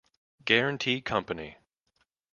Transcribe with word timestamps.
Guarantee 0.45 0.99
Company. 0.99 1.57